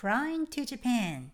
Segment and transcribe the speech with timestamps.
[0.00, 1.30] Flying to Japan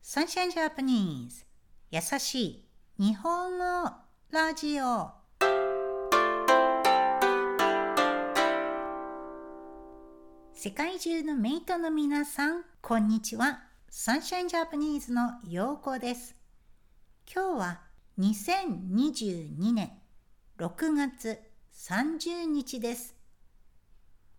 [0.00, 1.44] Sunshine Japanese
[1.90, 2.64] 優しい
[3.00, 3.90] 日本語
[4.30, 5.10] ラジオ
[10.54, 13.64] 世界中のメイトの皆さん、こんにちは。
[13.90, 16.36] Sunshine Japanese のようこです。
[17.26, 17.80] 今日は
[18.20, 19.90] 2022年
[20.58, 21.40] 6月
[21.74, 23.16] 30日です。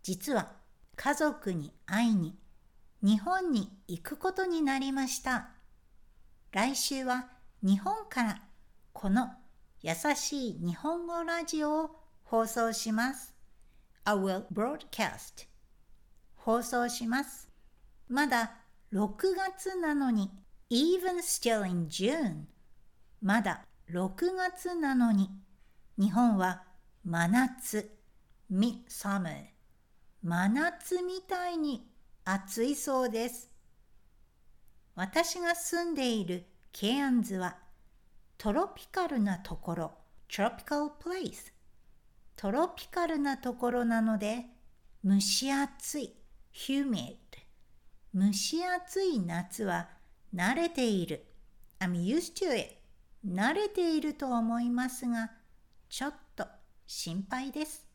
[0.03, 0.53] 実は
[0.95, 2.40] 家族に会いに
[3.03, 5.49] 日本に行くことになりました。
[6.51, 7.29] 来週は
[7.63, 8.41] 日本から
[8.93, 9.29] この
[9.81, 11.89] 優しい日本語ラジオを
[12.23, 13.33] 放送します。
[14.03, 15.47] I will broadcast
[16.35, 17.49] 放送します。
[18.07, 18.51] まだ
[18.93, 20.29] 6月なのに
[20.69, 22.45] even still in June
[23.21, 25.29] まだ6月なのに
[25.97, 26.63] 日本は
[27.03, 27.97] 真夏
[28.51, 29.45] midsummer
[30.21, 31.90] 真夏みたいに
[32.23, 33.49] 暑いそうです。
[34.95, 37.57] 私が住んでいるケアンズは
[38.37, 39.91] トロピカルなところ、
[40.29, 41.51] tropical place。
[42.35, 44.45] トロピカルなところなので
[45.03, 46.15] 蒸し暑い、
[46.53, 47.15] humid。
[48.13, 49.89] 蒸し暑い夏は
[50.35, 51.25] 慣れている。
[51.79, 52.75] I'm used to it。
[53.25, 55.31] 慣れていると思いますが、
[55.89, 56.45] ちょっと
[56.85, 57.87] 心配です。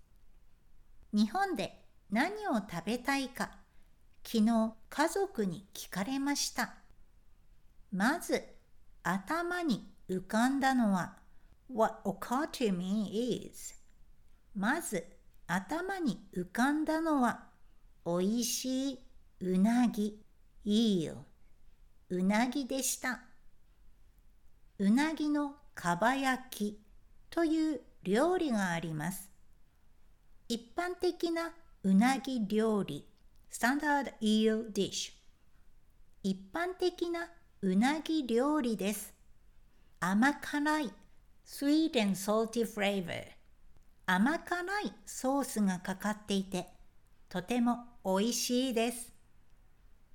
[1.13, 3.66] 日本で何を食べたいか
[4.29, 6.75] 昨日家族に聞かれました。
[7.93, 8.43] まず
[9.05, 11.17] 頭に浮かんだのは
[11.73, 13.75] What occurred to me is
[14.57, 15.07] まず
[15.47, 17.45] 頭に浮かんだのは
[18.05, 18.99] おいしい
[19.43, 20.21] うなぎ
[20.65, 21.15] eel
[22.11, 23.21] うなぎでした。
[24.81, 26.81] うなぎのかば焼き
[27.31, 29.31] という料理があります。
[30.49, 31.53] 一般的な
[31.85, 33.07] うなぎ料理
[33.59, 35.15] Standard Eel Dish
[36.23, 37.31] 一般的な
[37.63, 39.15] うなぎ料理です。
[39.99, 40.93] 甘辛い
[41.47, 43.25] Sweet and salty flavor
[44.05, 46.67] 甘辛いソースがかかっていて
[47.31, 49.11] とてもおいしいです。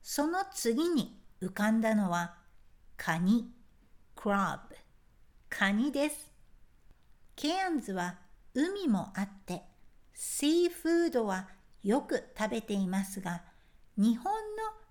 [0.04, 2.36] その次に浮かんだのは
[2.96, 3.52] カニ
[4.16, 4.60] Crab
[5.50, 6.30] カニです。
[7.36, 8.20] ケアンズは
[8.54, 9.64] 海もあって
[10.14, 11.48] シーフードは
[11.84, 13.44] よく食べていますが、
[13.98, 14.40] 日本の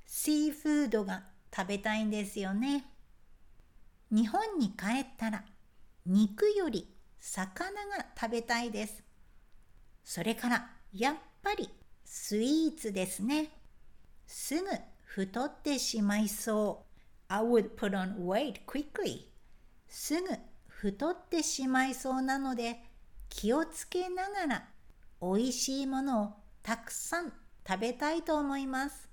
[0.07, 1.25] シーフードが
[1.55, 2.85] 食べたいんですよね。
[4.11, 5.45] 日本に帰ったら
[6.05, 9.05] 肉より魚が食べたいです。
[10.05, 11.71] それからやっぱり
[12.05, 13.51] スイーツですね。
[14.27, 14.67] すぐ
[15.05, 16.91] 太ってしまいそう。
[17.29, 19.27] I would put on weight quickly.
[19.89, 20.29] すぐ
[20.67, 22.83] 太ってしまいそうなので
[23.29, 24.69] 気をつけながら
[25.21, 26.33] 美味しいものを
[26.63, 27.33] たくさん
[27.67, 29.09] 食べたいと思います。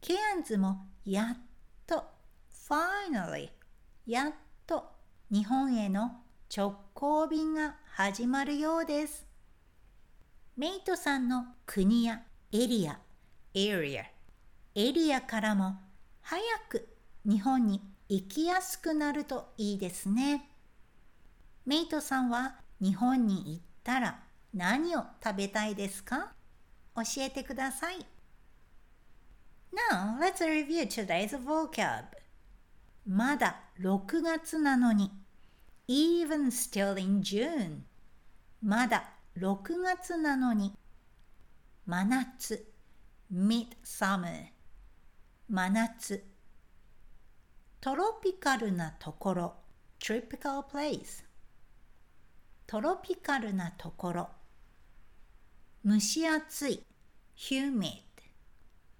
[0.00, 1.40] ケアンズもやっ
[1.86, 2.04] と
[2.68, 3.50] finally
[4.06, 4.32] やっ
[4.66, 4.84] と
[5.30, 6.22] 日本への
[6.54, 9.26] 直行便が始まるようです。
[10.56, 12.98] メイトさんの国やエリア
[13.54, 14.04] area
[14.74, 15.76] エリアからも
[16.20, 16.88] 早く
[17.24, 20.48] 日本に行きやすくなるといいですね。
[21.66, 24.27] メイトさんは日本に行ったら
[24.58, 26.32] 何を食べたいですか
[26.96, 28.04] 教えてください。
[29.92, 32.06] Now, let's review today's vocab.
[33.06, 35.12] まだ6月なのに
[35.86, 37.82] even still in June
[38.60, 40.74] まだ6月なのに
[41.86, 42.66] 真夏
[43.32, 44.46] midsummer
[45.48, 46.24] 真夏
[47.80, 49.54] トロピカルなところ
[50.00, 51.24] tropical place
[52.66, 54.28] トロピカルなところ
[55.84, 56.84] 蒸し暑い。
[57.36, 58.02] humid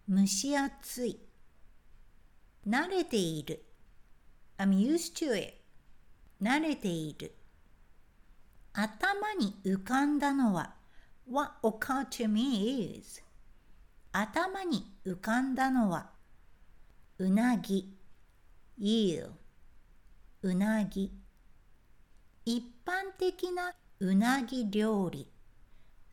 [0.08, 1.18] 蒸し暑い。
[2.66, 3.64] 慣れている。
[4.58, 5.54] I'm used to it
[6.40, 7.34] 慣れている。
[8.72, 10.76] 頭に浮かんだのは
[11.28, 13.22] What occurred to me is
[14.12, 16.10] 頭に浮かんだのは
[17.18, 17.92] うなぎ。
[18.78, 19.32] eel
[20.42, 21.12] うなぎ。
[22.44, 25.26] 一般的なうなぎ料理。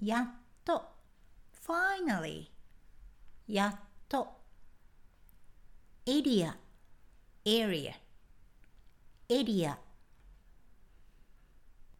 [0.00, 0.28] やっ
[0.64, 0.82] と
[1.66, 2.48] finally
[3.46, 4.44] やっと
[6.06, 6.54] area,
[7.44, 7.94] area,
[9.28, 9.78] area.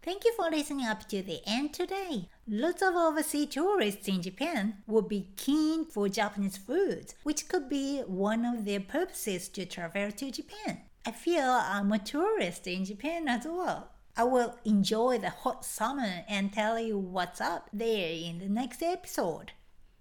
[0.03, 2.29] Thank you for listening up to the end today.
[2.47, 8.03] Lots of overseas tourists in Japan will be keen for Japanese food, which could be
[8.07, 10.83] one of their purposes to travel to Japan.
[11.07, 13.93] I feel I'm a tourist in Japan as well.
[14.20, 18.84] I will enjoy the hot summer and tell you what's up there in the next
[18.84, 19.54] episode.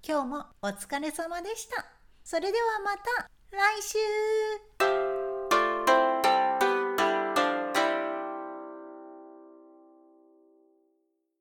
[0.03, 1.87] 今日もお疲れ様でした。
[2.25, 5.08] それではまた来週